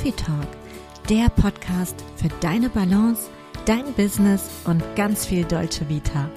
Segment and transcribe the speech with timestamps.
[0.00, 0.48] Coffee Talk,
[1.10, 3.28] der Podcast für deine Balance,
[3.66, 6.30] dein Business und ganz viel Deutsche Vita.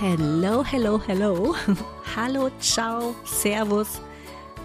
[0.00, 1.54] Hello, hello, hello.
[2.16, 4.00] Hallo, ciao, servus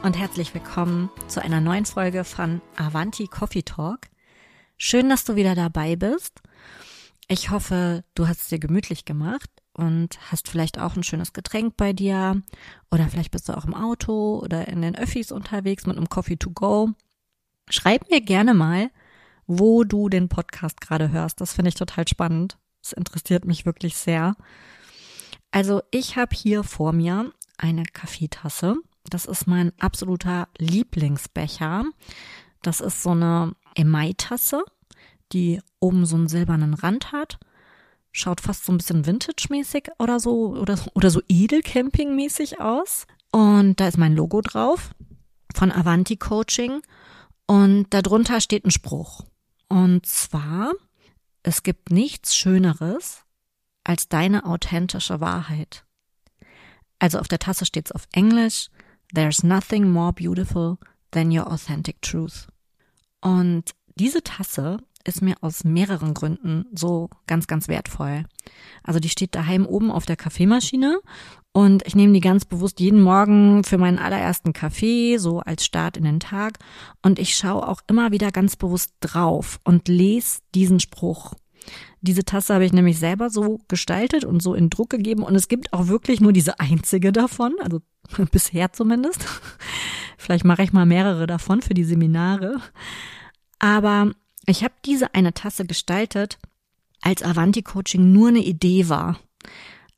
[0.01, 4.07] und herzlich willkommen zu einer neuen Folge von Avanti Coffee Talk.
[4.77, 6.41] Schön, dass du wieder dabei bist.
[7.29, 11.75] Ich hoffe, du hast es dir gemütlich gemacht und hast vielleicht auch ein schönes Getränk
[11.75, 12.41] bei dir
[12.89, 16.37] oder vielleicht bist du auch im Auto oder in den Öffis unterwegs mit einem Coffee
[16.37, 16.91] to go.
[17.69, 18.91] Schreib mir gerne mal,
[19.45, 21.41] wo du den Podcast gerade hörst.
[21.41, 22.57] Das finde ich total spannend.
[22.81, 24.37] Das interessiert mich wirklich sehr.
[25.51, 28.77] Also ich habe hier vor mir eine Kaffeetasse.
[29.09, 31.83] Das ist mein absoluter Lieblingsbecher.
[32.61, 34.63] Das ist so eine Emai-Tasse
[35.33, 37.39] die oben so einen silbernen Rand hat.
[38.11, 43.05] Schaut fast so ein bisschen Vintage-mäßig oder so, oder, oder so Edelcamping-mäßig aus.
[43.31, 44.91] Und da ist mein Logo drauf
[45.53, 46.81] von Avanti Coaching.
[47.45, 49.25] Und darunter steht ein Spruch.
[49.69, 50.73] Und zwar,
[51.43, 53.23] es gibt nichts Schöneres
[53.83, 55.85] als deine authentische Wahrheit.
[56.99, 58.69] Also auf der Tasse steht es auf Englisch,
[59.13, 60.77] There's nothing more beautiful
[61.11, 62.47] than your authentic truth.
[63.21, 68.25] Und diese Tasse ist mir aus mehreren Gründen so ganz, ganz wertvoll.
[68.83, 70.99] Also die steht daheim oben auf der Kaffeemaschine
[71.53, 75.97] und ich nehme die ganz bewusst jeden Morgen für meinen allerersten Kaffee, so als Start
[75.97, 76.59] in den Tag.
[77.01, 81.33] Und ich schaue auch immer wieder ganz bewusst drauf und lese diesen Spruch.
[82.01, 85.47] Diese Tasse habe ich nämlich selber so gestaltet und so in Druck gegeben und es
[85.47, 87.81] gibt auch wirklich nur diese einzige davon, also
[88.31, 89.25] bisher zumindest.
[90.17, 92.61] Vielleicht mache ich mal mehrere davon für die Seminare.
[93.59, 94.11] Aber
[94.47, 96.39] ich habe diese eine Tasse gestaltet,
[97.01, 99.19] als Avanti Coaching nur eine Idee war.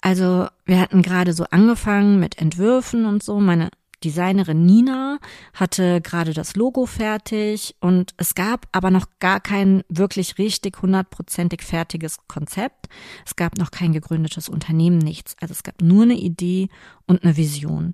[0.01, 3.39] Also wir hatten gerade so angefangen mit Entwürfen und so.
[3.39, 3.69] Meine
[4.03, 5.19] Designerin Nina
[5.53, 11.61] hatte gerade das Logo fertig und es gab aber noch gar kein wirklich richtig hundertprozentig
[11.61, 12.87] fertiges Konzept.
[13.25, 15.35] Es gab noch kein gegründetes Unternehmen, nichts.
[15.41, 16.69] Also es gab nur eine Idee
[17.07, 17.93] und eine Vision.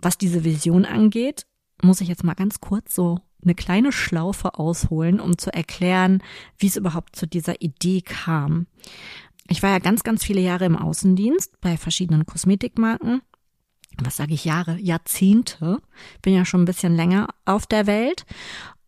[0.00, 1.46] Was diese Vision angeht,
[1.82, 6.22] muss ich jetzt mal ganz kurz so eine kleine Schlaufe ausholen, um zu erklären,
[6.58, 8.66] wie es überhaupt zu dieser Idee kam.
[9.48, 13.22] Ich war ja ganz, ganz viele Jahre im Außendienst bei verschiedenen Kosmetikmarken.
[14.02, 14.78] Was sage ich Jahre?
[14.78, 15.80] Jahrzehnte.
[16.22, 18.26] Bin ja schon ein bisschen länger auf der Welt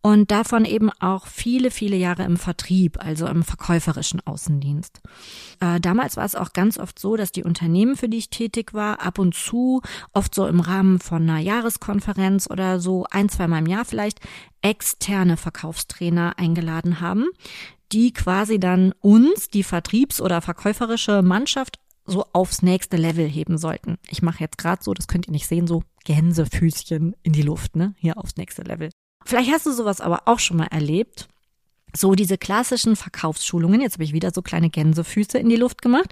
[0.01, 5.01] und davon eben auch viele, viele Jahre im Vertrieb, also im verkäuferischen Außendienst.
[5.59, 8.73] Äh, damals war es auch ganz oft so, dass die Unternehmen, für die ich tätig
[8.73, 9.81] war, ab und zu,
[10.13, 14.19] oft so im Rahmen von einer Jahreskonferenz oder so ein, zweimal im Jahr vielleicht,
[14.61, 17.25] externe Verkaufstrainer eingeladen haben,
[17.91, 23.97] die quasi dann uns, die Vertriebs- oder verkäuferische Mannschaft, so aufs nächste Level heben sollten.
[24.09, 27.75] Ich mache jetzt gerade so, das könnt ihr nicht sehen, so Gänsefüßchen in die Luft,
[27.75, 27.93] ne?
[27.97, 28.89] Hier aufs nächste Level.
[29.29, 31.27] Vielleicht hast du sowas aber auch schon mal erlebt.
[31.95, 36.11] So diese klassischen Verkaufsschulungen, jetzt habe ich wieder so kleine Gänsefüße in die Luft gemacht.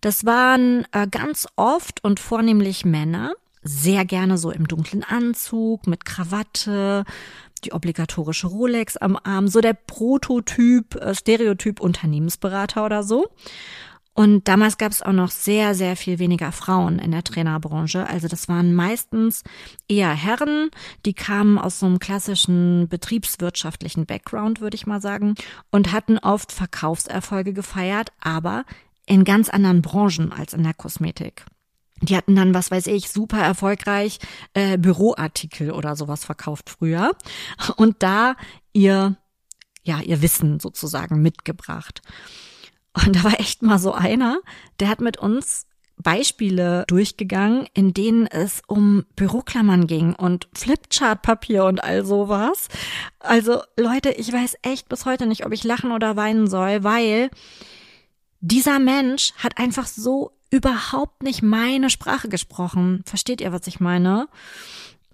[0.00, 6.04] Das waren äh, ganz oft und vornehmlich Männer, sehr gerne so im dunklen Anzug, mit
[6.04, 7.04] Krawatte,
[7.64, 13.28] die obligatorische Rolex am Arm, so der Prototyp, äh, Stereotyp Unternehmensberater oder so.
[14.16, 18.06] Und damals gab es auch noch sehr, sehr viel weniger Frauen in der Trainerbranche.
[18.08, 19.42] Also das waren meistens
[19.88, 20.70] eher Herren,
[21.04, 25.34] die kamen aus so einem klassischen betriebswirtschaftlichen Background, würde ich mal sagen,
[25.70, 28.64] und hatten oft Verkaufserfolge gefeiert, aber
[29.04, 31.44] in ganz anderen Branchen als in der Kosmetik.
[32.00, 34.18] Die hatten dann, was weiß ich, super erfolgreich
[34.54, 37.10] äh, Büroartikel oder sowas verkauft früher
[37.76, 38.36] und da
[38.72, 39.18] ihr,
[39.82, 42.00] ja, ihr Wissen sozusagen mitgebracht.
[43.04, 44.38] Und da war echt mal so einer,
[44.80, 45.66] der hat mit uns
[45.98, 52.68] Beispiele durchgegangen, in denen es um Büroklammern ging und Flipchartpapier und all sowas.
[53.18, 57.30] Also Leute, ich weiß echt bis heute nicht, ob ich lachen oder weinen soll, weil
[58.40, 63.02] dieser Mensch hat einfach so überhaupt nicht meine Sprache gesprochen.
[63.06, 64.28] Versteht ihr, was ich meine?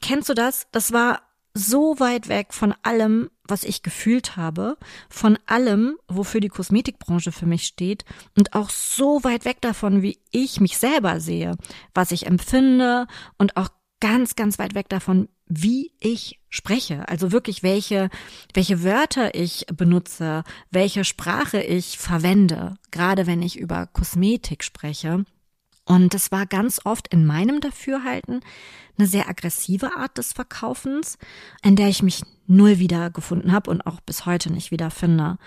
[0.00, 0.66] Kennst du das?
[0.72, 1.22] Das war
[1.54, 4.76] so weit weg von allem, was ich gefühlt habe,
[5.08, 8.04] von allem, wofür die Kosmetikbranche für mich steht
[8.36, 11.56] und auch so weit weg davon, wie ich mich selber sehe,
[11.94, 13.06] was ich empfinde
[13.38, 13.68] und auch
[14.00, 17.08] ganz, ganz weit weg davon, wie ich spreche.
[17.08, 18.10] Also wirklich, welche,
[18.52, 25.24] welche Wörter ich benutze, welche Sprache ich verwende, gerade wenn ich über Kosmetik spreche.
[25.84, 28.40] Und das war ganz oft in meinem Dafürhalten
[28.98, 31.18] eine sehr aggressive Art des Verkaufens,
[31.64, 35.38] in der ich mich null wiedergefunden habe und auch bis heute nicht wiederfinde.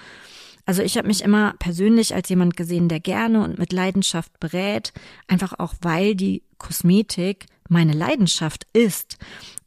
[0.65, 4.93] Also ich habe mich immer persönlich als jemand gesehen, der gerne und mit Leidenschaft berät,
[5.27, 9.17] einfach auch weil die Kosmetik meine Leidenschaft ist.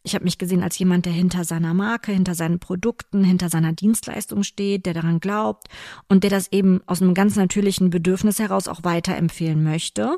[0.08, 3.75] Ich habe mich gesehen als jemand, der hinter seiner Marke, hinter seinen Produkten, hinter seiner
[3.75, 5.69] Dienstleistung steht, der daran glaubt
[6.08, 10.16] und der das eben aus einem ganz natürlichen Bedürfnis heraus auch weiterempfehlen möchte.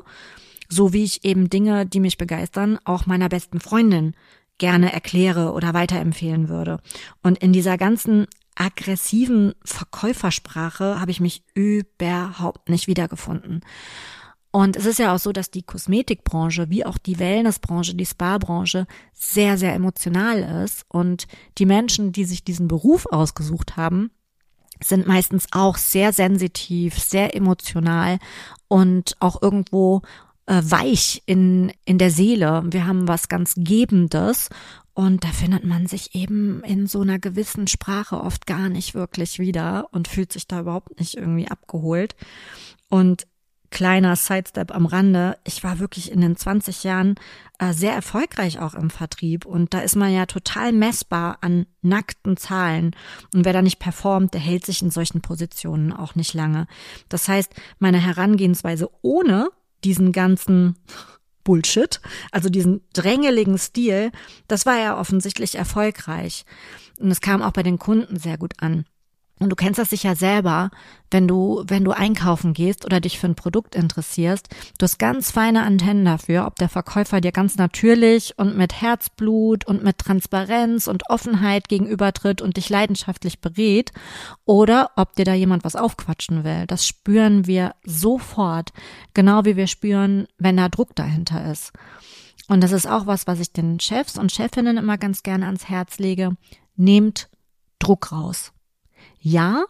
[0.69, 4.15] So wie ich eben Dinge, die mich begeistern, auch meiner besten Freundin
[4.59, 6.79] gerne erkläre oder weiterempfehlen würde.
[7.21, 13.59] Und in dieser ganzen aggressiven Verkäufersprache habe ich mich überhaupt nicht wiedergefunden.
[14.51, 18.85] Und es ist ja auch so, dass die Kosmetikbranche wie auch die Wellnessbranche, die Spa-Branche
[19.13, 20.85] sehr, sehr emotional ist.
[20.89, 21.27] Und
[21.57, 24.11] die Menschen, die sich diesen Beruf ausgesucht haben,
[24.83, 28.19] sind meistens auch sehr sensitiv, sehr emotional
[28.67, 30.01] und auch irgendwo
[30.47, 32.63] äh, weich in, in der Seele.
[32.65, 34.49] Wir haben was ganz Gebendes
[34.93, 39.39] und da findet man sich eben in so einer gewissen Sprache oft gar nicht wirklich
[39.39, 42.15] wieder und fühlt sich da überhaupt nicht irgendwie abgeholt.
[42.89, 43.25] Und
[43.71, 45.37] kleiner Sidestep am Rande.
[45.43, 47.15] Ich war wirklich in den 20 Jahren
[47.57, 52.37] äh, sehr erfolgreich auch im Vertrieb und da ist man ja total messbar an nackten
[52.37, 52.95] Zahlen.
[53.33, 56.67] Und wer da nicht performt, der hält sich in solchen Positionen auch nicht lange.
[57.09, 59.49] Das heißt, meine Herangehensweise ohne
[59.83, 60.77] diesen ganzen
[61.43, 62.01] Bullshit,
[62.31, 64.11] also diesen drängeligen Stil,
[64.47, 66.45] das war ja offensichtlich erfolgreich.
[66.99, 68.85] Und es kam auch bei den Kunden sehr gut an.
[69.41, 70.69] Und du kennst das sicher selber,
[71.09, 74.49] wenn du, wenn du einkaufen gehst oder dich für ein Produkt interessierst.
[74.77, 79.65] Du hast ganz feine Antennen dafür, ob der Verkäufer dir ganz natürlich und mit Herzblut
[79.65, 83.91] und mit Transparenz und Offenheit gegenübertritt und dich leidenschaftlich berät
[84.45, 86.67] oder ob dir da jemand was aufquatschen will.
[86.67, 88.73] Das spüren wir sofort,
[89.15, 91.73] genau wie wir spüren, wenn da Druck dahinter ist.
[92.47, 95.67] Und das ist auch was, was ich den Chefs und Chefinnen immer ganz gerne ans
[95.67, 96.37] Herz lege.
[96.75, 97.27] Nehmt
[97.79, 98.53] Druck raus
[99.21, 99.63] ja,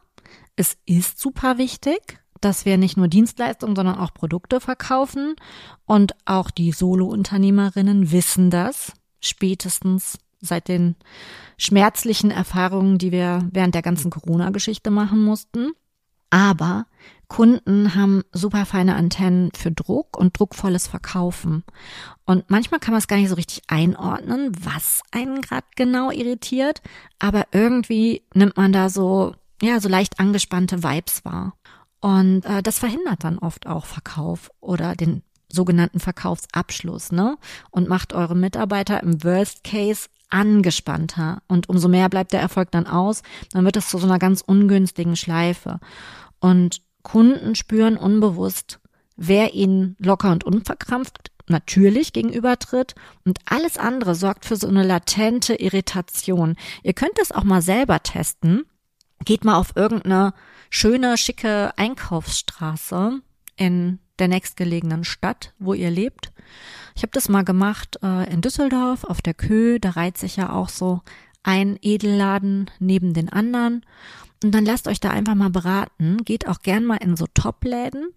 [0.55, 5.35] es ist super wichtig, dass wir nicht nur Dienstleistungen, sondern auch Produkte verkaufen.
[5.85, 10.95] Und auch die Solo-Unternehmerinnen wissen das spätestens seit den
[11.57, 15.71] schmerzlichen Erfahrungen, die wir während der ganzen Corona-Geschichte machen mussten.
[16.31, 16.87] Aber
[17.27, 21.63] Kunden haben super feine Antennen für Druck und druckvolles Verkaufen.
[22.25, 26.81] Und manchmal kann man es gar nicht so richtig einordnen, was einen gerade genau irritiert,
[27.19, 31.53] aber irgendwie nimmt man da so ja, so leicht angespannte Vibes war.
[31.99, 37.37] Und äh, das verhindert dann oft auch Verkauf oder den sogenannten Verkaufsabschluss, ne?
[37.69, 41.41] Und macht eure Mitarbeiter im Worst Case angespannter.
[41.47, 43.21] Und umso mehr bleibt der Erfolg dann aus,
[43.51, 45.79] dann wird es zu so einer ganz ungünstigen Schleife.
[46.39, 48.79] Und Kunden spüren unbewusst,
[49.15, 55.55] wer ihnen locker und unverkrampft natürlich gegenübertritt und alles andere sorgt für so eine latente
[55.55, 56.55] Irritation.
[56.81, 58.63] Ihr könnt es auch mal selber testen
[59.25, 60.33] geht mal auf irgendeine
[60.69, 63.21] schöne, schicke Einkaufsstraße
[63.55, 66.31] in der nächstgelegenen Stadt, wo ihr lebt.
[66.95, 70.51] Ich habe das mal gemacht äh, in Düsseldorf auf der Kö, da reiht sich ja
[70.51, 71.01] auch so
[71.43, 73.85] ein Edelladen neben den anderen.
[74.43, 76.23] Und dann lasst euch da einfach mal beraten.
[76.23, 78.09] Geht auch gern mal in so Top-Läden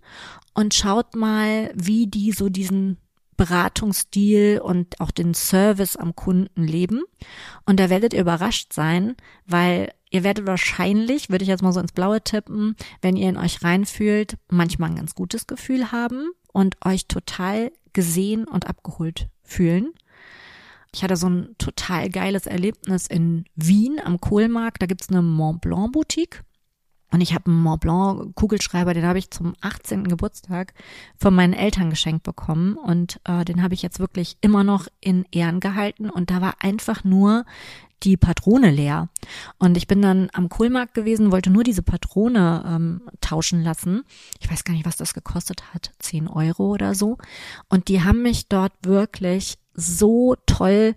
[0.54, 2.98] und schaut mal, wie die so diesen
[3.36, 7.02] Beratungsstil und auch den Service am Kunden leben.
[7.66, 11.80] Und da werdet ihr überrascht sein, weil ihr werdet wahrscheinlich, würde ich jetzt mal so
[11.80, 16.76] ins Blaue tippen, wenn ihr in euch reinfühlt, manchmal ein ganz gutes Gefühl haben und
[16.84, 19.92] euch total gesehen und abgeholt fühlen.
[20.94, 24.80] Ich hatte so ein total geiles Erlebnis in Wien am Kohlmarkt.
[24.80, 26.44] Da gibt's eine Mont Blanc Boutique.
[27.14, 30.08] Und ich habe einen Mont Blanc Kugelschreiber, den habe ich zum 18.
[30.08, 30.74] Geburtstag
[31.16, 35.24] von meinen Eltern geschenkt bekommen und äh, den habe ich jetzt wirklich immer noch in
[35.30, 37.44] Ehren gehalten und da war einfach nur
[38.02, 39.10] die Patrone leer.
[39.60, 44.02] Und ich bin dann am Kohlmarkt gewesen, wollte nur diese Patrone ähm, tauschen lassen.
[44.40, 47.18] Ich weiß gar nicht, was das gekostet hat, 10 Euro oder so.
[47.68, 50.96] Und die haben mich dort wirklich so toll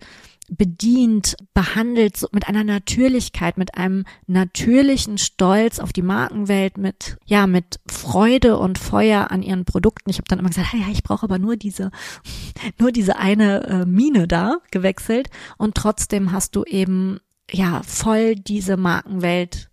[0.50, 7.80] bedient, behandelt, mit einer Natürlichkeit, mit einem natürlichen Stolz auf die Markenwelt, mit, ja, mit
[7.88, 10.10] Freude und Feuer an ihren Produkten.
[10.10, 11.92] Ich habe dann immer gesagt, ja, ich brauche aber nur diese,
[12.80, 15.30] nur diese eine äh, Mine da gewechselt.
[15.58, 17.20] Und trotzdem hast du eben,
[17.52, 19.70] ja, voll diese Markenwelt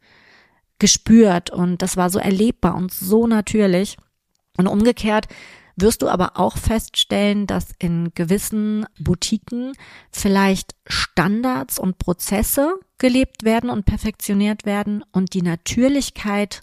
[0.78, 3.97] gespürt und das war so erlebbar und so natürlich.
[4.57, 5.28] Und umgekehrt
[5.76, 9.73] wirst du aber auch feststellen, dass in gewissen Boutiquen
[10.11, 16.62] vielleicht Standards und Prozesse gelebt werden und perfektioniert werden und die Natürlichkeit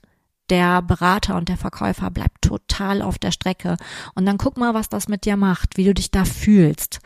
[0.50, 3.78] der Berater und der Verkäufer bleibt total auf der Strecke.
[4.16, 7.00] Und dann guck mal, was das mit dir macht, wie du dich da fühlst.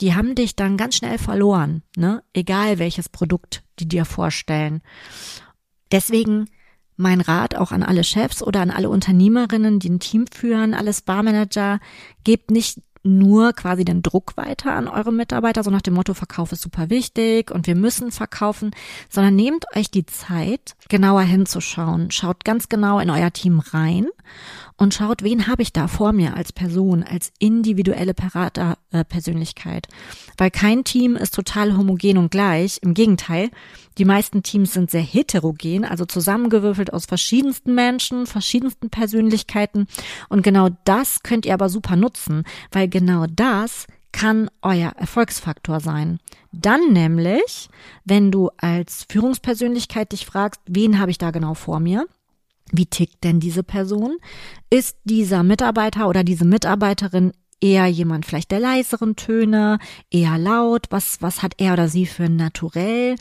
[0.00, 2.22] Die haben dich dann ganz schnell verloren, ne?
[2.32, 4.82] Egal welches Produkt die dir vorstellen.
[5.92, 6.46] Deswegen
[7.00, 10.92] mein Rat auch an alle Chefs oder an alle Unternehmerinnen, die ein Team führen, alle
[10.92, 11.80] Sparmanager,
[12.24, 16.52] gebt nicht nur quasi den Druck weiter an eure Mitarbeiter, so nach dem Motto, Verkauf
[16.52, 18.72] ist super wichtig und wir müssen verkaufen,
[19.08, 22.10] sondern nehmt euch die Zeit, genauer hinzuschauen.
[22.10, 24.08] Schaut ganz genau in euer Team rein
[24.80, 29.88] und schaut, wen habe ich da vor mir als Person, als individuelle Beraterpersönlichkeit.
[30.38, 32.78] Weil kein Team ist total homogen und gleich.
[32.80, 33.50] Im Gegenteil,
[33.98, 39.86] die meisten Teams sind sehr heterogen, also zusammengewürfelt aus verschiedensten Menschen, verschiedensten Persönlichkeiten.
[40.30, 46.20] Und genau das könnt ihr aber super nutzen, weil genau das kann euer Erfolgsfaktor sein.
[46.52, 47.68] Dann nämlich,
[48.06, 52.06] wenn du als Führungspersönlichkeit dich fragst, wen habe ich da genau vor mir?
[52.72, 54.18] Wie tickt denn diese Person?
[54.70, 59.78] Ist dieser Mitarbeiter oder diese Mitarbeiterin eher jemand vielleicht der leiseren Töne,
[60.10, 60.86] eher laut?
[60.90, 63.16] Was, was hat er oder sie für ein Naturell?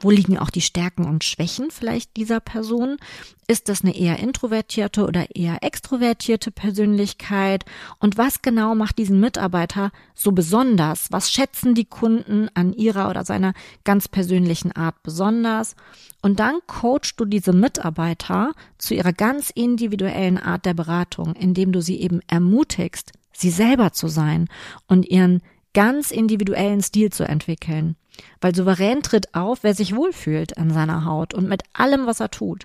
[0.00, 2.96] Wo liegen auch die Stärken und Schwächen vielleicht dieser Person?
[3.46, 7.64] Ist das eine eher introvertierte oder eher extrovertierte Persönlichkeit?
[7.98, 11.08] Und was genau macht diesen Mitarbeiter so besonders?
[11.10, 13.52] Was schätzen die Kunden an ihrer oder seiner
[13.84, 15.76] ganz persönlichen Art besonders?
[16.22, 21.82] Und dann coachst du diese Mitarbeiter zu ihrer ganz individuellen Art der Beratung, indem du
[21.82, 24.48] sie eben ermutigst, sie selber zu sein
[24.86, 25.42] und ihren
[25.74, 27.96] ganz individuellen Stil zu entwickeln.
[28.40, 32.30] Weil souverän tritt auf, wer sich wohlfühlt an seiner Haut und mit allem, was er
[32.30, 32.64] tut.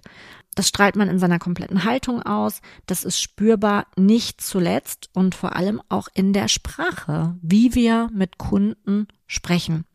[0.56, 2.62] Das strahlt man in seiner kompletten Haltung aus.
[2.86, 8.38] Das ist spürbar nicht zuletzt und vor allem auch in der Sprache, wie wir mit
[8.38, 9.86] Kunden sprechen.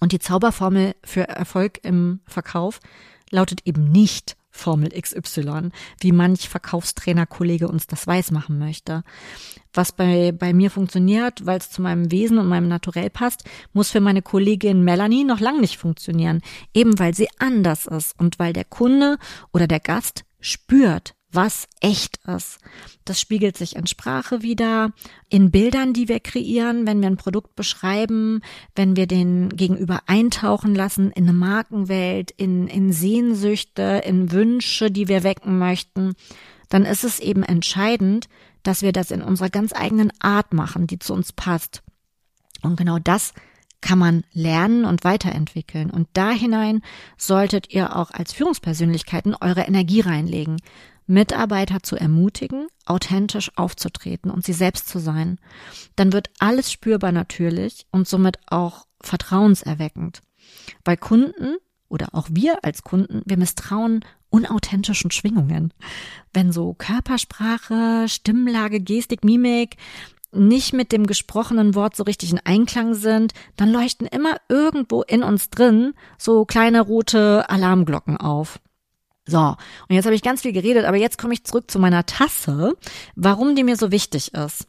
[0.00, 2.80] Und die Zauberformel für Erfolg im Verkauf
[3.30, 9.02] lautet eben nicht Formel XY, wie manch Verkaufstrainer-Kollege uns das weiß machen möchte.
[9.72, 13.90] Was bei, bei mir funktioniert, weil es zu meinem Wesen und meinem Naturell passt, muss
[13.90, 16.42] für meine Kollegin Melanie noch lang nicht funktionieren,
[16.74, 19.18] eben weil sie anders ist und weil der Kunde
[19.52, 22.58] oder der Gast spürt, was echt ist.
[23.04, 24.90] Das spiegelt sich in Sprache wieder,
[25.28, 28.40] in Bildern, die wir kreieren, wenn wir ein Produkt beschreiben,
[28.74, 35.08] wenn wir den Gegenüber eintauchen lassen in eine Markenwelt, in, in Sehnsüchte, in Wünsche, die
[35.08, 36.14] wir wecken möchten,
[36.68, 38.28] dann ist es eben entscheidend,
[38.62, 41.82] dass wir das in unserer ganz eigenen Art machen, die zu uns passt.
[42.62, 43.32] Und genau das
[43.80, 45.90] kann man lernen und weiterentwickeln.
[45.90, 46.82] Und da hinein
[47.16, 50.60] solltet ihr auch als Führungspersönlichkeiten eure Energie reinlegen.
[51.10, 55.38] Mitarbeiter zu ermutigen, authentisch aufzutreten und sie selbst zu sein.
[55.96, 60.22] Dann wird alles spürbar natürlich und somit auch vertrauenserweckend.
[60.84, 61.56] Bei Kunden
[61.88, 65.74] oder auch wir als Kunden, wir misstrauen unauthentischen Schwingungen.
[66.32, 69.76] Wenn so Körpersprache, Stimmlage, Gestik, Mimik
[70.32, 75.24] nicht mit dem gesprochenen Wort so richtig in Einklang sind, dann leuchten immer irgendwo in
[75.24, 78.60] uns drin so kleine rote Alarmglocken auf.
[79.26, 82.06] So, und jetzt habe ich ganz viel geredet, aber jetzt komme ich zurück zu meiner
[82.06, 82.76] Tasse,
[83.14, 84.66] warum die mir so wichtig ist.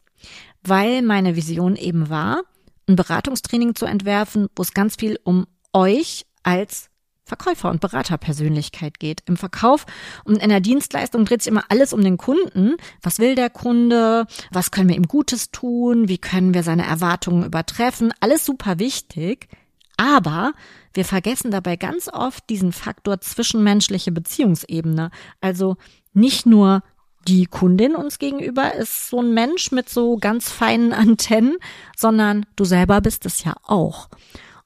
[0.61, 2.43] Weil meine Vision eben war,
[2.87, 6.91] ein Beratungstraining zu entwerfen, wo es ganz viel um euch als
[7.23, 9.23] Verkäufer und Beraterpersönlichkeit geht.
[9.25, 9.85] Im Verkauf
[10.25, 12.75] und in der Dienstleistung dreht sich immer alles um den Kunden.
[13.01, 14.25] Was will der Kunde?
[14.51, 16.09] Was können wir ihm Gutes tun?
[16.09, 18.13] Wie können wir seine Erwartungen übertreffen?
[18.19, 19.47] Alles super wichtig.
[19.95, 20.53] Aber
[20.93, 25.11] wir vergessen dabei ganz oft diesen Faktor zwischenmenschliche Beziehungsebene.
[25.39, 25.77] Also
[26.13, 26.83] nicht nur
[27.27, 31.57] die Kundin uns gegenüber ist so ein Mensch mit so ganz feinen Antennen,
[31.95, 34.09] sondern du selber bist es ja auch.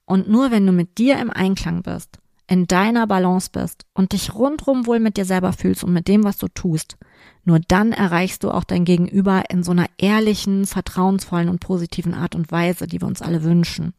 [0.05, 4.33] Und nur wenn du mit dir im Einklang bist, in deiner Balance bist und dich
[4.33, 6.97] rundrum wohl mit dir selber fühlst und mit dem, was du tust,
[7.43, 12.35] nur dann erreichst du auch dein Gegenüber in so einer ehrlichen, vertrauensvollen und positiven Art
[12.35, 13.93] und Weise, die wir uns alle wünschen.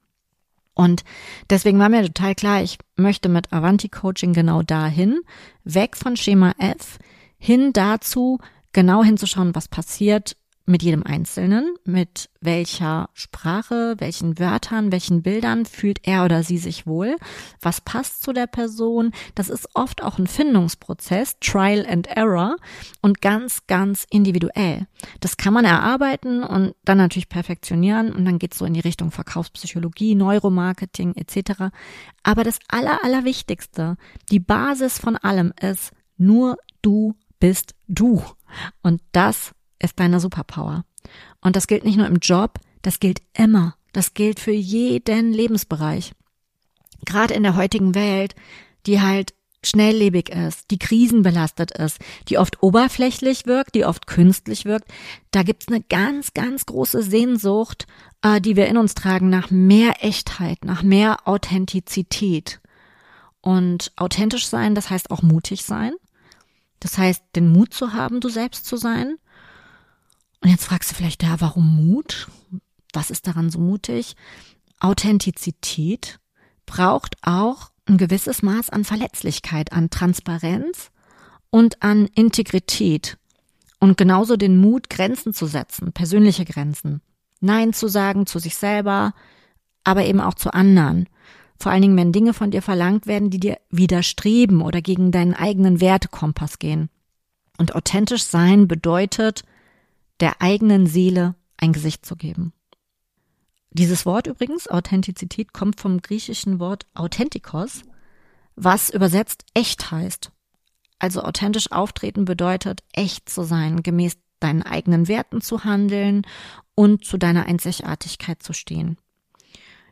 [0.76, 1.04] Und
[1.48, 5.20] deswegen war mir total klar, ich möchte mit Avanti Coaching genau dahin,
[5.64, 6.98] weg von Schema F,
[7.38, 8.38] hin dazu,
[8.72, 16.00] genau hinzuschauen, was passiert, mit jedem Einzelnen, mit welcher Sprache, welchen Wörtern, welchen Bildern fühlt
[16.06, 17.16] er oder sie sich wohl,
[17.60, 19.12] was passt zu der Person.
[19.34, 22.56] Das ist oft auch ein Findungsprozess, Trial and Error
[23.00, 24.86] und ganz, ganz individuell.
[25.20, 29.12] Das kann man erarbeiten und dann natürlich perfektionieren und dann geht's so in die Richtung
[29.12, 31.70] Verkaufspsychologie, Neuromarketing etc.
[32.22, 33.96] Aber das Aller, Allerwichtigste,
[34.30, 38.22] die Basis von allem ist, nur du bist du.
[38.82, 40.84] Und das ist deine Superpower.
[41.40, 43.76] Und das gilt nicht nur im Job, das gilt immer.
[43.92, 46.12] Das gilt für jeden Lebensbereich.
[47.04, 48.34] Gerade in der heutigen Welt,
[48.86, 54.92] die halt schnelllebig ist, die krisenbelastet ist, die oft oberflächlich wirkt, die oft künstlich wirkt,
[55.30, 57.86] da gibt's eine ganz, ganz große Sehnsucht,
[58.22, 62.60] äh, die wir in uns tragen nach mehr Echtheit, nach mehr Authentizität.
[63.40, 65.94] Und authentisch sein, das heißt auch mutig sein.
[66.80, 69.16] Das heißt, den Mut zu haben, du selbst zu sein.
[70.46, 72.28] Und jetzt fragst du vielleicht, ja, warum Mut?
[72.92, 74.14] Was ist daran so mutig?
[74.78, 76.20] Authentizität
[76.66, 80.92] braucht auch ein gewisses Maß an Verletzlichkeit, an Transparenz
[81.50, 83.18] und an Integrität.
[83.80, 87.00] Und genauso den Mut, Grenzen zu setzen, persönliche Grenzen.
[87.40, 89.14] Nein zu sagen zu sich selber,
[89.82, 91.08] aber eben auch zu anderen.
[91.58, 95.34] Vor allen Dingen, wenn Dinge von dir verlangt werden, die dir widerstreben oder gegen deinen
[95.34, 96.88] eigenen Wertekompass gehen.
[97.58, 99.42] Und authentisch sein bedeutet,
[100.20, 102.52] der eigenen Seele ein Gesicht zu geben.
[103.70, 107.82] Dieses Wort übrigens, Authentizität, kommt vom griechischen Wort authentikos,
[108.54, 110.32] was übersetzt echt heißt.
[110.98, 116.22] Also authentisch auftreten bedeutet, echt zu sein, gemäß deinen eigenen Werten zu handeln
[116.74, 118.96] und zu deiner Einzigartigkeit zu stehen.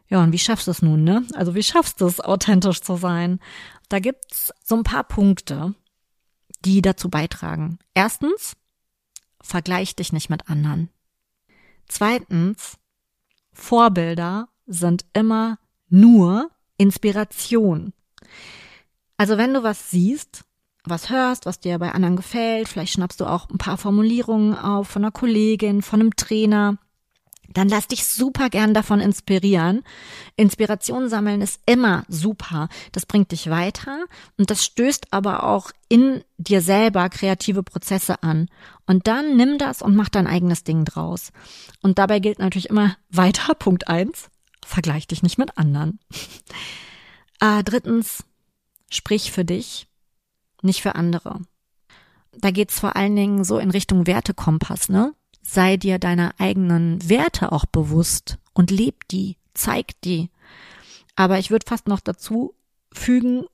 [0.08, 1.26] Ja, und wie schaffst du es nun, ne?
[1.34, 3.40] Also wie schaffst du es, authentisch zu sein?
[3.88, 5.74] Da gibt's so ein paar Punkte,
[6.64, 7.78] die dazu beitragen.
[7.94, 8.54] Erstens,
[9.44, 10.88] vergleich dich nicht mit anderen.
[11.86, 12.78] Zweitens,
[13.52, 15.58] Vorbilder sind immer
[15.88, 17.92] nur Inspiration.
[19.16, 20.44] Also wenn du was siehst,
[20.84, 24.88] was hörst, was dir bei anderen gefällt, vielleicht schnappst du auch ein paar Formulierungen auf
[24.88, 26.78] von einer Kollegin, von einem Trainer,
[27.54, 29.82] dann lass dich super gern davon inspirieren.
[30.36, 32.68] Inspiration sammeln ist immer super.
[32.92, 34.04] Das bringt dich weiter
[34.36, 38.48] und das stößt aber auch in dir selber kreative Prozesse an.
[38.86, 41.32] Und dann nimm das und mach dein eigenes Ding draus.
[41.80, 44.28] Und dabei gilt natürlich immer weiter, Punkt eins:
[44.66, 46.00] vergleich dich nicht mit anderen.
[47.40, 48.24] äh, drittens,
[48.90, 49.86] sprich für dich,
[50.60, 51.40] nicht für andere.
[52.32, 55.14] Da geht's vor allen Dingen so in Richtung Wertekompass, ne?
[55.44, 60.30] Sei dir deiner eigenen Werte auch bewusst und leb die, zeig die.
[61.16, 62.54] Aber ich würde fast noch dazu
[62.92, 63.44] fügen,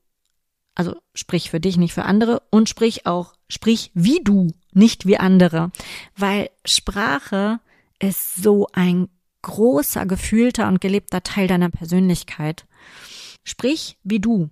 [0.74, 5.18] also sprich für dich, nicht für andere und sprich auch, sprich wie du, nicht wie
[5.18, 5.72] andere,
[6.16, 7.60] weil Sprache
[7.98, 9.08] ist so ein
[9.42, 12.66] großer, gefühlter und gelebter Teil deiner Persönlichkeit.
[13.42, 14.50] Sprich wie du.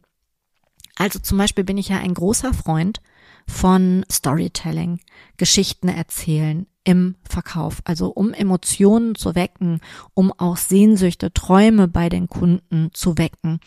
[0.96, 3.00] Also zum Beispiel bin ich ja ein großer Freund
[3.46, 5.00] von Storytelling,
[5.36, 7.82] Geschichten erzählen, im Verkauf.
[7.84, 9.80] Also um Emotionen zu wecken,
[10.14, 13.60] um auch Sehnsüchte, Träume bei den Kunden zu wecken,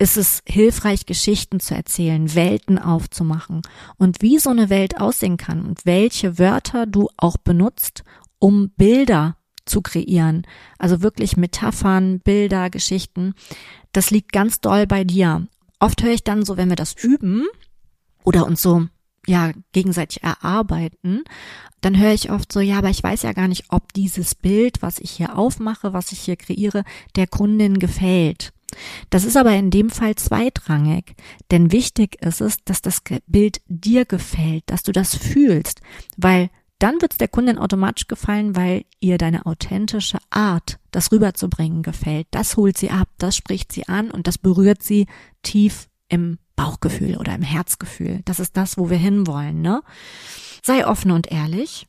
[0.00, 3.62] ist es hilfreich, Geschichten zu erzählen, Welten aufzumachen
[3.98, 8.02] und wie so eine Welt aussehen kann und welche Wörter du auch benutzt,
[8.40, 10.44] um Bilder zu kreieren.
[10.76, 13.34] Also wirklich Metaphern, Bilder, Geschichten.
[13.92, 15.46] Das liegt ganz doll bei dir.
[15.78, 17.46] Oft höre ich dann so, wenn wir das üben
[18.24, 18.88] oder uns so
[19.26, 21.24] ja gegenseitig erarbeiten,
[21.80, 24.82] dann höre ich oft so, ja, aber ich weiß ja gar nicht, ob dieses Bild,
[24.82, 26.84] was ich hier aufmache, was ich hier kreiere,
[27.16, 28.52] der Kundin gefällt.
[29.08, 31.16] Das ist aber in dem Fall zweitrangig,
[31.50, 35.80] denn wichtig ist es, dass das Bild dir gefällt, dass du das fühlst,
[36.16, 41.82] weil dann wird es der Kundin automatisch gefallen, weil ihr deine authentische Art, das rüberzubringen,
[41.82, 42.26] gefällt.
[42.30, 45.06] Das holt sie ab, das spricht sie an und das berührt sie
[45.42, 48.20] tief im Bauchgefühl oder im Herzgefühl.
[48.26, 49.82] Das ist das, wo wir hinwollen, ne?
[50.62, 51.88] Sei offen und ehrlich.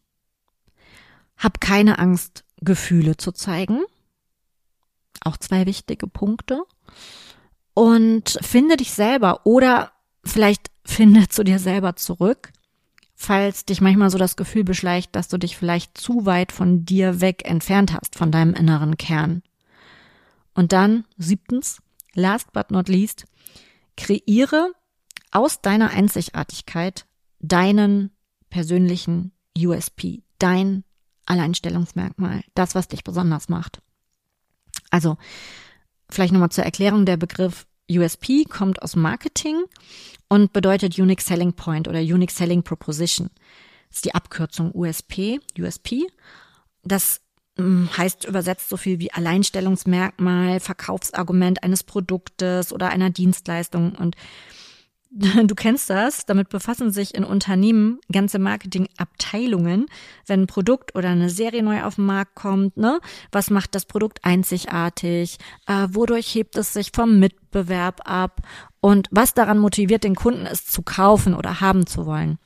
[1.35, 3.81] Hab keine Angst, Gefühle zu zeigen.
[5.25, 6.63] Auch zwei wichtige Punkte.
[7.73, 9.91] Und finde dich selber oder
[10.23, 12.53] vielleicht finde zu dir selber zurück,
[13.13, 17.19] falls dich manchmal so das Gefühl beschleicht, dass du dich vielleicht zu weit von dir
[17.19, 19.43] weg entfernt hast, von deinem inneren Kern.
[20.53, 21.81] Und dann, siebtens,
[22.13, 23.25] last but not least,
[24.01, 24.73] Kreiere
[25.29, 27.05] aus deiner Einzigartigkeit
[27.39, 28.11] deinen
[28.49, 30.83] persönlichen USP, dein
[31.27, 33.81] Alleinstellungsmerkmal, das, was dich besonders macht.
[34.89, 35.17] Also,
[36.09, 39.63] vielleicht nochmal zur Erklärung, der Begriff USP kommt aus Marketing
[40.29, 43.29] und bedeutet Unique Selling Point oder Unique Selling Proposition.
[43.89, 46.07] Das ist die Abkürzung USP, USP.
[46.83, 47.21] Das
[47.97, 53.95] heißt übersetzt so viel wie Alleinstellungsmerkmal, Verkaufsargument eines Produktes oder einer Dienstleistung.
[53.95, 54.15] Und
[55.11, 59.87] du kennst das, damit befassen sich in Unternehmen ganze Marketingabteilungen,
[60.25, 62.99] wenn ein Produkt oder eine Serie neu auf den Markt kommt, ne?
[63.31, 65.37] Was macht das Produkt einzigartig?
[65.67, 68.41] Äh, wodurch hebt es sich vom Mitbewerb ab?
[68.79, 72.39] Und was daran motiviert den Kunden, es zu kaufen oder haben zu wollen?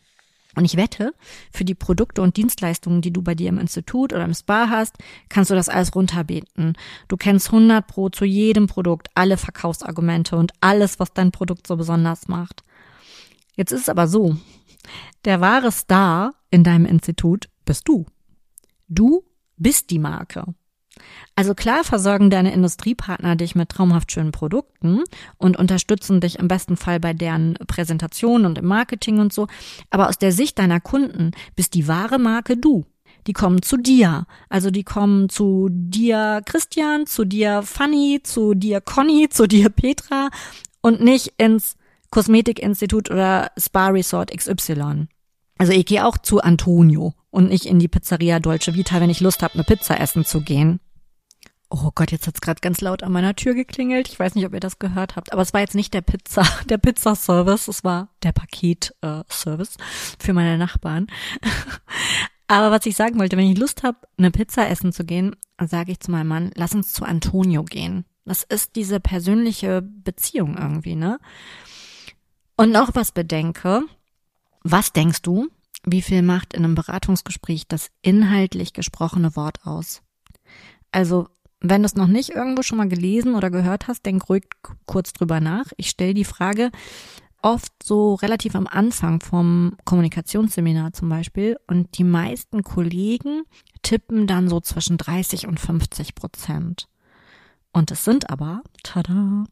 [0.56, 1.13] Und ich wette,
[1.52, 4.96] für die Produkte und Dienstleistungen, die du bei dir im Institut oder im Spa hast,
[5.30, 6.74] kannst du das alles runterbeten.
[7.08, 11.76] Du kennst 100 pro zu jedem Produkt alle Verkaufsargumente und alles, was dein Produkt so
[11.76, 12.63] besonders macht.
[13.56, 14.38] Jetzt ist es aber so,
[15.26, 18.06] der wahre Star in deinem Institut bist du.
[18.88, 19.24] Du
[19.58, 20.46] bist die Marke.
[21.36, 25.03] Also klar versorgen deine Industriepartner dich mit traumhaft schönen Produkten
[25.38, 29.47] und unterstützen dich im besten Fall bei deren Präsentation und im Marketing und so.
[29.89, 32.86] Aber aus der Sicht deiner Kunden bist die wahre Marke du.
[33.27, 34.27] Die kommen zu dir.
[34.49, 40.29] Also die kommen zu dir Christian, zu dir Fanny, zu dir Conny, zu dir Petra
[40.81, 41.75] und nicht ins
[42.12, 45.08] Kosmetikinstitut oder Spa Resort XY.
[45.58, 49.21] Also ich gehe auch zu Antonio und nicht in die Pizzeria Dolce Vita, wenn ich
[49.21, 50.79] Lust habe, eine Pizza essen zu gehen.
[51.69, 54.08] Oh Gott, jetzt hat's gerade ganz laut an meiner Tür geklingelt.
[54.08, 56.43] Ich weiß nicht, ob ihr das gehört habt, aber es war jetzt nicht der Pizza,
[56.69, 59.78] der Pizzaservice, es war der Paketservice
[60.19, 61.08] für meine Nachbarn.
[62.47, 65.91] aber was ich sagen wollte, wenn ich Lust habe, eine Pizza essen zu gehen, sage
[65.91, 68.06] ich zu meinem Mann, lass uns zu Antonio gehen.
[68.25, 71.19] Das ist diese persönliche Beziehung irgendwie, ne?
[72.58, 73.84] Und noch was bedenke,
[74.63, 75.49] was denkst du,
[75.86, 80.01] wie viel macht in einem Beratungsgespräch das inhaltlich gesprochene Wort aus?
[80.91, 81.28] Also,
[81.69, 84.45] wenn du es noch nicht irgendwo schon mal gelesen oder gehört hast, denk ruhig
[84.86, 85.65] kurz drüber nach.
[85.78, 86.71] Ich stelle die Frage
[87.41, 93.43] oft so relativ am Anfang vom Kommunikationsseminar zum Beispiel und die meisten Kollegen
[93.84, 96.88] tippen dann so zwischen 30 und 50 Prozent.
[97.71, 99.43] Und es sind aber, tada,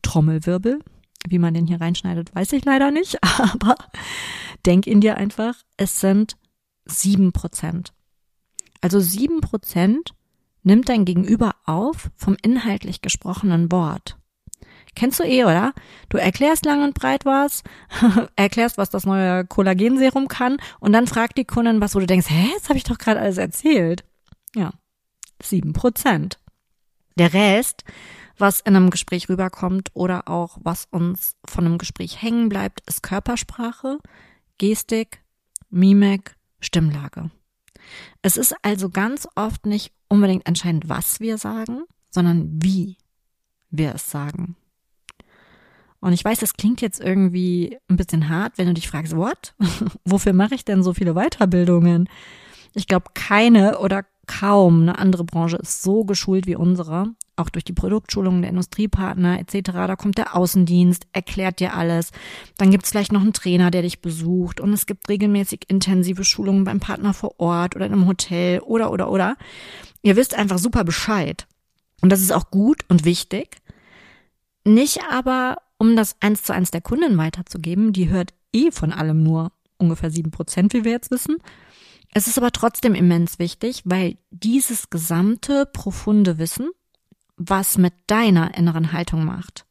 [0.00, 0.80] Trommelwirbel,
[1.28, 3.74] wie man den hier reinschneidet, weiß ich leider nicht, aber
[4.64, 6.36] denk in dir einfach, es sind
[6.86, 7.92] sieben Prozent.
[8.80, 10.14] Also sieben Prozent
[10.66, 14.18] nimmt dein Gegenüber auf vom inhaltlich gesprochenen Wort.
[14.94, 15.74] Kennst du eh, oder?
[16.08, 17.62] Du erklärst lang und breit was,
[18.36, 22.30] erklärst, was das neue Kollagenserum kann und dann fragt die Kundin was, wo du denkst,
[22.30, 24.04] hä, das habe ich doch gerade alles erzählt.
[24.54, 24.72] Ja,
[25.42, 26.38] sieben Prozent.
[27.16, 27.84] Der Rest
[28.38, 33.02] was in einem Gespräch rüberkommt oder auch was uns von einem Gespräch hängen bleibt, ist
[33.02, 33.98] Körpersprache,
[34.58, 35.22] Gestik,
[35.70, 37.30] Mimik, Stimmlage.
[38.22, 42.96] Es ist also ganz oft nicht unbedingt entscheidend, was wir sagen, sondern wie
[43.70, 44.56] wir es sagen.
[46.00, 49.54] Und ich weiß, das klingt jetzt irgendwie ein bisschen hart, wenn du dich fragst, what?
[50.04, 52.08] Wofür mache ich denn so viele Weiterbildungen?
[52.74, 57.64] Ich glaube, keine oder kaum eine andere Branche ist so geschult wie unsere auch durch
[57.64, 59.72] die Produktschulungen der Industriepartner etc.
[59.72, 62.10] Da kommt der Außendienst, erklärt dir alles.
[62.58, 66.24] Dann gibt es vielleicht noch einen Trainer, der dich besucht und es gibt regelmäßig intensive
[66.24, 69.36] Schulungen beim Partner vor Ort oder in einem Hotel oder oder oder.
[70.02, 71.46] Ihr wisst einfach super Bescheid.
[72.02, 73.56] Und das ist auch gut und wichtig.
[74.64, 79.22] Nicht aber, um das eins zu eins der Kundin weiterzugeben, die hört eh von allem
[79.22, 81.36] nur ungefähr sieben Prozent, wie wir jetzt wissen.
[82.14, 86.70] Es ist aber trotzdem immens wichtig, weil dieses gesamte profunde Wissen
[87.36, 89.66] was mit deiner inneren Haltung macht.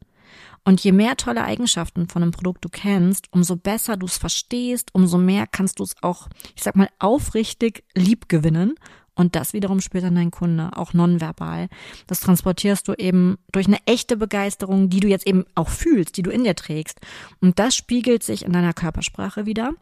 [0.67, 4.89] Und je mehr tolle Eigenschaften von einem Produkt du kennst, umso besser du es verstehst,
[4.93, 8.73] umso mehr kannst du es auch, ich sag mal, aufrichtig lieb gewinnen.
[9.13, 11.69] Und das wiederum spürt dann dein Kunde, auch nonverbal.
[12.07, 16.23] Das transportierst du eben durch eine echte Begeisterung, die du jetzt eben auch fühlst, die
[16.23, 16.99] du in dir trägst.
[17.39, 19.73] Und das spiegelt sich in deiner Körpersprache wieder,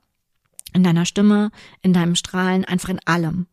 [0.73, 1.49] in deiner Stimme,
[1.81, 3.47] in deinem Strahlen, einfach in allem.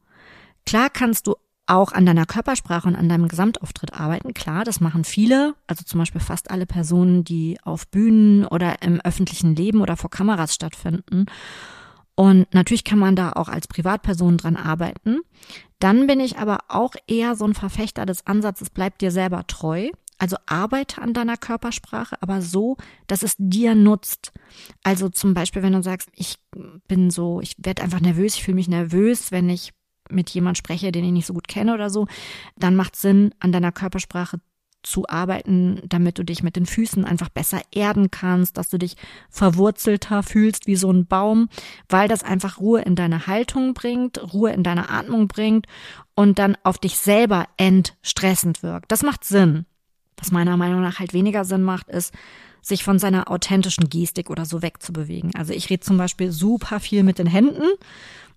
[0.67, 1.37] Klar kannst du
[1.71, 4.35] auch an deiner Körpersprache und an deinem Gesamtauftritt arbeiten.
[4.35, 9.01] Klar, das machen viele, also zum Beispiel fast alle Personen, die auf Bühnen oder im
[9.01, 11.27] öffentlichen Leben oder vor Kameras stattfinden.
[12.17, 15.21] Und natürlich kann man da auch als Privatperson dran arbeiten.
[15.79, 19.91] Dann bin ich aber auch eher so ein Verfechter des Ansatzes, bleib dir selber treu.
[20.19, 24.33] Also arbeite an deiner Körpersprache, aber so, dass es dir nutzt.
[24.83, 26.35] Also zum Beispiel, wenn du sagst, ich
[26.89, 29.73] bin so, ich werde einfach nervös, ich fühle mich nervös, wenn ich
[30.11, 32.07] mit jemand spreche, den ich nicht so gut kenne oder so,
[32.57, 34.41] dann macht Sinn, an deiner Körpersprache
[34.83, 38.97] zu arbeiten, damit du dich mit den Füßen einfach besser erden kannst, dass du dich
[39.29, 41.49] verwurzelter fühlst wie so ein Baum,
[41.89, 45.67] weil das einfach Ruhe in deine Haltung bringt, Ruhe in deine Atmung bringt
[46.15, 48.91] und dann auf dich selber entstressend wirkt.
[48.91, 49.67] Das macht Sinn.
[50.17, 52.15] Was meiner Meinung nach halt weniger Sinn macht, ist,
[52.63, 55.35] sich von seiner authentischen Gestik oder so wegzubewegen.
[55.35, 57.65] Also ich rede zum Beispiel super viel mit den Händen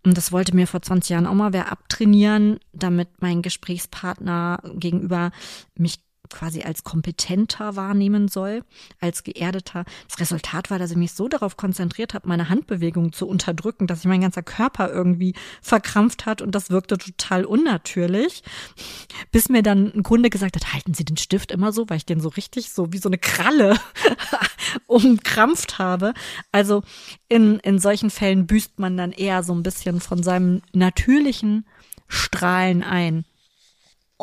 [0.06, 5.32] und das wollte mir vor 20 Jahren auch mal wer abtrainieren, damit mein Gesprächspartner gegenüber
[5.78, 6.00] mich
[6.34, 8.64] quasi als kompetenter wahrnehmen soll,
[9.00, 9.86] als geerdeter.
[10.10, 14.00] Das Resultat war, dass ich mich so darauf konzentriert habe, meine Handbewegungen zu unterdrücken, dass
[14.00, 18.44] sich mein ganzer Körper irgendwie verkrampft hat und das wirkte total unnatürlich.
[19.32, 22.06] Bis mir dann ein Kunde gesagt hat, halten Sie den Stift immer so, weil ich
[22.06, 23.80] den so richtig so wie so eine Kralle
[24.88, 26.14] umkrampft habe.
[26.52, 26.84] Also
[27.30, 31.66] in, in solchen Fällen büßt man dann eher so ein bisschen von seinem natürlichen
[32.08, 33.26] Strahlen ein.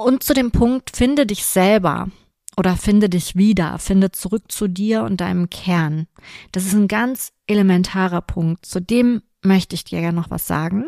[0.01, 2.09] Und zu dem Punkt, finde dich selber
[2.57, 6.07] oder finde dich wieder, finde zurück zu dir und deinem Kern.
[6.53, 8.65] Das ist ein ganz elementarer Punkt.
[8.65, 10.87] Zu dem möchte ich dir ja noch was sagen.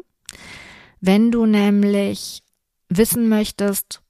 [1.03, 2.43] Wenn du nämlich
[2.89, 4.01] wissen möchtest,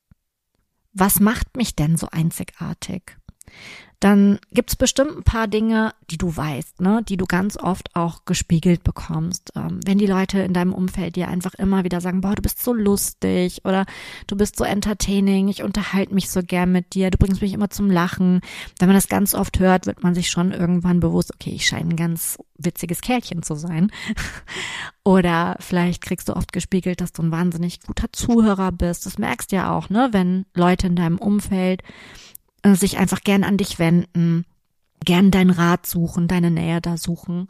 [0.93, 3.17] was macht mich denn so einzigartig?
[4.03, 8.25] Dann gibt's bestimmt ein paar Dinge, die du weißt, ne, die du ganz oft auch
[8.25, 9.53] gespiegelt bekommst.
[9.55, 12.65] Ähm, wenn die Leute in deinem Umfeld dir einfach immer wieder sagen, boah, du bist
[12.65, 13.87] so lustig oder
[14.27, 17.71] du bist so entertaining, ich unterhalte mich so gern mit dir, du bringst mich immer
[17.71, 18.41] zum Lachen.
[18.81, 21.91] Wenn man das ganz oft hört, wird man sich schon irgendwann bewusst, okay, ich scheine
[21.91, 23.93] ein ganz witziges Kerlchen zu sein.
[25.05, 29.07] oder vielleicht kriegst du oft gespiegelt, dass du ein wahnsinnig guter Zuhörer bist.
[29.07, 31.85] Das merkst du ja auch, ne, wenn Leute in deinem Umfeld
[32.63, 34.45] äh, sich einfach gern an dich wenden,
[35.05, 37.49] gern deinen Rat suchen, deine Nähe da suchen.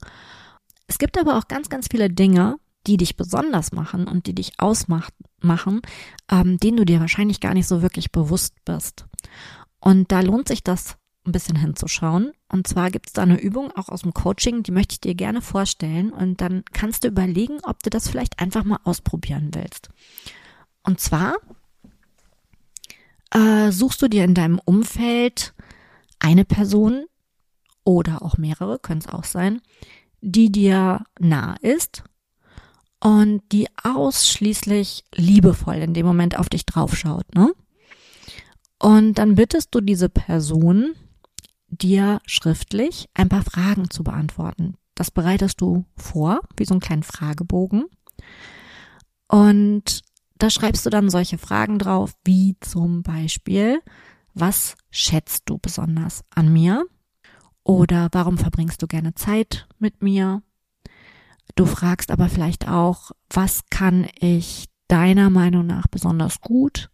[0.86, 4.54] Es gibt aber auch ganz, ganz viele Dinge, die dich besonders machen und die dich
[4.58, 5.82] ausmachen,
[6.30, 9.06] ähm, denen du dir wahrscheinlich gar nicht so wirklich bewusst bist.
[9.80, 12.32] Und da lohnt sich das ein bisschen hinzuschauen.
[12.48, 15.14] Und zwar gibt es da eine Übung auch aus dem Coaching, die möchte ich dir
[15.14, 16.12] gerne vorstellen.
[16.12, 19.90] Und dann kannst du überlegen, ob du das vielleicht einfach mal ausprobieren willst.
[20.82, 21.36] Und zwar
[23.32, 25.54] äh, suchst du dir in deinem Umfeld
[26.18, 27.06] eine Person
[27.84, 29.60] oder auch mehrere, können es auch sein,
[30.20, 32.04] die dir nah ist
[33.00, 37.52] und die ausschließlich liebevoll in dem Moment auf dich draufschaut, ne?
[38.78, 40.94] Und dann bittest du diese Person,
[41.68, 44.74] dir schriftlich ein paar Fragen zu beantworten.
[44.94, 47.84] Das bereitest du vor, wie so einen kleinen Fragebogen.
[49.28, 50.02] Und
[50.42, 53.80] da schreibst du dann solche Fragen drauf, wie zum Beispiel,
[54.34, 56.84] was schätzt du besonders an mir?
[57.62, 60.42] Oder warum verbringst du gerne Zeit mit mir?
[61.54, 66.90] Du fragst aber vielleicht auch, was kann ich deiner Meinung nach besonders gut?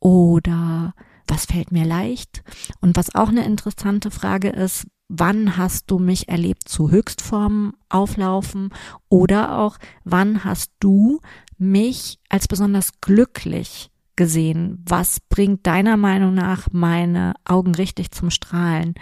[0.00, 0.94] Oder
[1.28, 2.42] was fällt mir leicht?
[2.80, 8.70] Und was auch eine interessante Frage ist, wann hast du mich erlebt zu Höchstformen auflaufen?
[9.08, 11.20] Oder auch, wann hast du
[11.58, 14.82] mich als besonders glücklich gesehen?
[14.86, 18.94] Was bringt deiner Meinung nach meine Augen richtig zum Strahlen?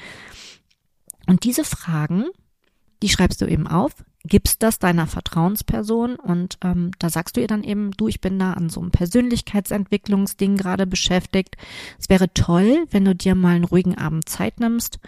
[1.26, 2.26] Und diese Fragen,
[3.02, 7.46] die schreibst du eben auf, gibst das deiner Vertrauensperson und ähm, da sagst du ihr
[7.46, 11.56] dann eben, du, ich bin da an so einem Persönlichkeitsentwicklungsding gerade beschäftigt.
[11.98, 14.98] Es wäre toll, wenn du dir mal einen ruhigen Abend Zeit nimmst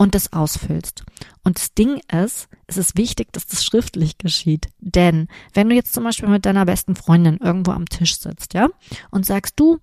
[0.00, 1.04] und das ausfüllst.
[1.44, 4.68] Und das Ding ist, es ist wichtig, dass das schriftlich geschieht.
[4.78, 8.68] Denn wenn du jetzt zum Beispiel mit deiner besten Freundin irgendwo am Tisch sitzt, ja,
[9.10, 9.78] und sagst du,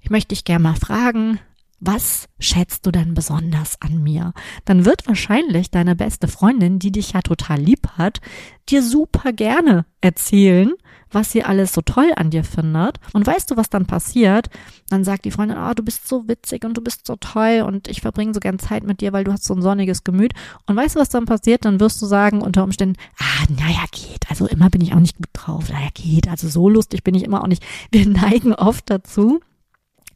[0.00, 1.40] ich möchte dich gerne mal fragen,
[1.78, 4.32] was schätzt du denn besonders an mir?
[4.64, 8.20] Dann wird wahrscheinlich deine beste Freundin, die dich ja total lieb hat,
[8.68, 10.72] dir super gerne erzählen,
[11.10, 12.98] was sie alles so toll an dir findet.
[13.12, 14.48] Und weißt du, was dann passiert?
[14.88, 17.88] Dann sagt die Freundin, oh, du bist so witzig und du bist so toll und
[17.88, 20.32] ich verbringe so gern Zeit mit dir, weil du hast so ein sonniges Gemüt.
[20.66, 21.64] Und weißt du, was dann passiert?
[21.64, 24.28] Dann wirst du sagen unter Umständen, ah, naja, geht.
[24.30, 25.68] Also immer bin ich auch nicht gut drauf.
[25.70, 26.28] Naja, geht.
[26.28, 27.64] Also so lustig bin ich immer auch nicht.
[27.92, 29.40] Wir neigen oft dazu,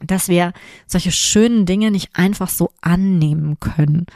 [0.04, 0.52] dass wir
[0.86, 4.06] solche schönen Dinge nicht einfach so annehmen können.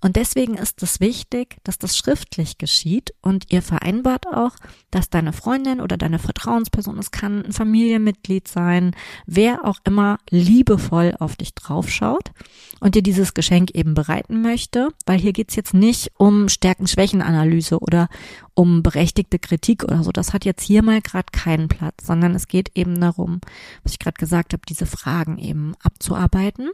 [0.00, 4.52] Und deswegen ist es wichtig, dass das schriftlich geschieht und ihr vereinbart auch,
[4.92, 8.94] dass deine Freundin oder deine Vertrauensperson, es kann ein Familienmitglied sein,
[9.26, 12.30] wer auch immer liebevoll auf dich draufschaut
[12.78, 18.08] und dir dieses Geschenk eben bereiten möchte, weil hier geht's jetzt nicht um Stärken-Schwächen-Analyse oder
[18.54, 20.12] um berechtigte Kritik oder so.
[20.12, 23.40] Das hat jetzt hier mal gerade keinen Platz, sondern es geht eben darum,
[23.82, 26.70] was ich gerade gesagt habe, diese Fragen eben abzuarbeiten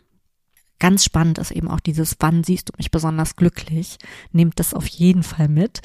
[0.78, 3.98] Ganz spannend ist eben auch dieses, wann siehst du mich besonders glücklich?
[4.32, 5.80] Nehmt das auf jeden Fall mit.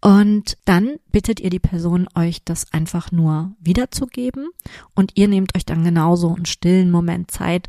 [0.00, 4.48] Und dann bittet ihr die Person, euch das einfach nur wiederzugeben.
[4.94, 7.68] Und ihr nehmt euch dann genauso einen stillen Moment Zeit,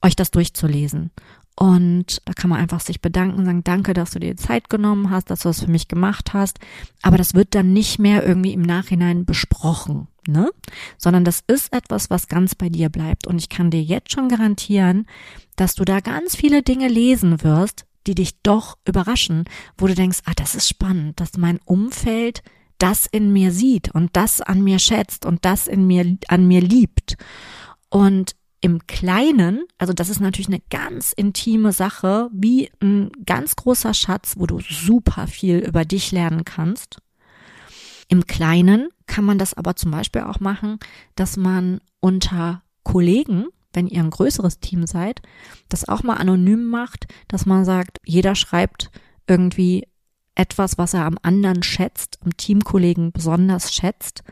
[0.00, 1.10] euch das durchzulesen.
[1.58, 5.30] Und da kann man einfach sich bedanken, sagen, danke, dass du dir Zeit genommen hast,
[5.30, 6.58] dass du das für mich gemacht hast.
[7.02, 10.50] Aber das wird dann nicht mehr irgendwie im Nachhinein besprochen, ne?
[10.98, 13.26] Sondern das ist etwas, was ganz bei dir bleibt.
[13.26, 15.06] Und ich kann dir jetzt schon garantieren,
[15.56, 19.44] dass du da ganz viele Dinge lesen wirst, die dich doch überraschen,
[19.76, 22.42] wo du denkst, ah, das ist spannend, dass mein Umfeld
[22.78, 26.60] das in mir sieht und das an mir schätzt und das in mir, an mir
[26.60, 27.16] liebt.
[27.88, 33.94] Und im Kleinen, also das ist natürlich eine ganz intime Sache, wie ein ganz großer
[33.94, 36.98] Schatz, wo du super viel über dich lernen kannst.
[38.08, 40.78] Im Kleinen kann man das aber zum Beispiel auch machen,
[41.14, 45.22] dass man unter Kollegen wenn ihr ein größeres Team seid,
[45.68, 48.90] das auch mal anonym macht, dass man sagt, jeder schreibt
[49.28, 49.86] irgendwie
[50.34, 54.24] etwas, was er am anderen schätzt, am Teamkollegen besonders schätzt,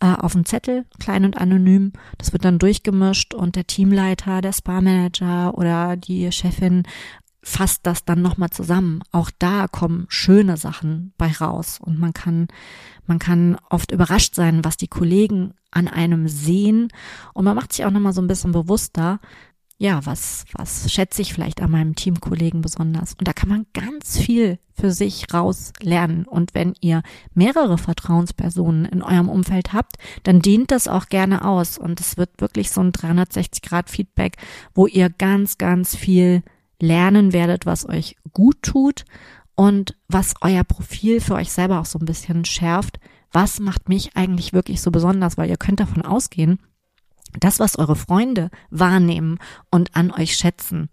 [0.00, 1.92] äh, auf einen Zettel, klein und anonym.
[2.18, 6.84] Das wird dann durchgemischt und der Teamleiter, der Spa-Manager oder die Chefin
[7.42, 9.02] fasst das dann nochmal zusammen.
[9.12, 12.48] Auch da kommen schöne Sachen bei raus und man kann,
[13.06, 16.88] man kann oft überrascht sein, was die Kollegen an einem sehen
[17.32, 19.20] und man macht sich auch nochmal so ein bisschen bewusster,
[19.80, 23.14] ja, was, was schätze ich vielleicht an meinem Teamkollegen besonders?
[23.14, 26.26] Und da kann man ganz viel für sich raus lernen.
[26.26, 31.78] Und wenn ihr mehrere Vertrauenspersonen in eurem Umfeld habt, dann dient das auch gerne aus.
[31.78, 34.36] Und es wird wirklich so ein 360-Grad-Feedback,
[34.74, 36.42] wo ihr ganz, ganz viel
[36.80, 39.04] lernen werdet, was euch gut tut
[39.54, 42.98] und was euer Profil für euch selber auch so ein bisschen schärft.
[43.32, 45.36] Was macht mich eigentlich wirklich so besonders?
[45.38, 46.58] Weil ihr könnt davon ausgehen,
[47.38, 49.38] das, was eure Freunde wahrnehmen
[49.70, 50.88] und an euch schätzen,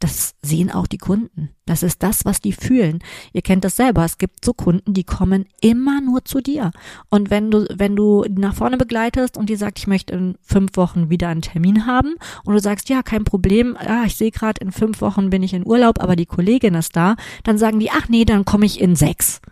[0.00, 1.50] das sehen auch die Kunden.
[1.66, 3.00] Das ist das, was die fühlen.
[3.34, 4.04] Ihr kennt das selber.
[4.04, 6.72] Es gibt so Kunden, die kommen immer nur zu dir.
[7.10, 10.76] Und wenn du, wenn du nach vorne begleitest und die sagt, ich möchte in fünf
[10.76, 14.60] Wochen wieder einen Termin haben und du sagst, ja, kein Problem, ja, ich sehe gerade,
[14.62, 17.90] in fünf Wochen bin ich in Urlaub, aber die Kollegin ist da, dann sagen die,
[17.90, 19.42] ach nee, dann komme ich in sechs.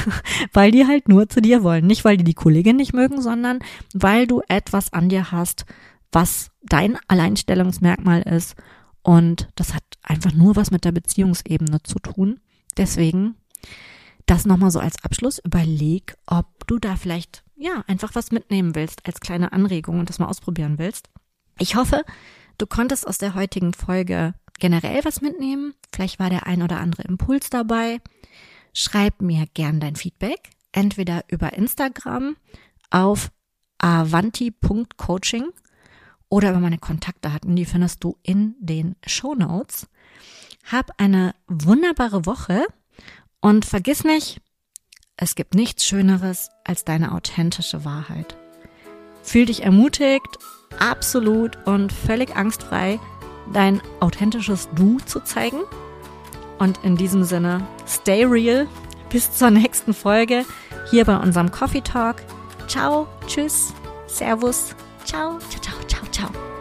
[0.54, 1.86] weil die halt nur zu dir wollen.
[1.86, 3.58] Nicht, weil die die Kollegin nicht mögen, sondern
[3.92, 5.66] weil du etwas an dir hast,
[6.12, 8.56] was dein Alleinstellungsmerkmal ist
[9.08, 12.40] und das hat einfach nur was mit der Beziehungsebene zu tun.
[12.76, 13.36] Deswegen
[14.26, 15.40] das nochmal so als Abschluss.
[15.42, 20.18] Überleg, ob du da vielleicht, ja, einfach was mitnehmen willst als kleine Anregung und das
[20.18, 21.08] mal ausprobieren willst.
[21.58, 22.04] Ich hoffe,
[22.58, 25.72] du konntest aus der heutigen Folge generell was mitnehmen.
[25.90, 28.02] Vielleicht war der ein oder andere Impuls dabei.
[28.74, 32.36] Schreib mir gern dein Feedback, entweder über Instagram
[32.90, 33.30] auf
[33.78, 35.46] avanti.coaching
[36.28, 37.56] oder über meine Kontaktdaten.
[37.56, 39.88] Die findest du in den Show Notes.
[40.70, 42.66] Hab eine wunderbare Woche
[43.40, 44.40] und vergiss nicht,
[45.16, 48.36] es gibt nichts Schöneres als deine authentische Wahrheit.
[49.22, 50.38] Fühl dich ermutigt,
[50.78, 53.00] absolut und völlig angstfrei,
[53.52, 55.60] dein authentisches Du zu zeigen.
[56.58, 58.66] Und in diesem Sinne, stay real.
[59.10, 60.44] Bis zur nächsten Folge
[60.90, 62.16] hier bei unserem Coffee Talk.
[62.66, 63.72] Ciao, tschüss,
[64.06, 65.87] servus, ciao, ciao, ciao.
[66.18, 66.57] 같.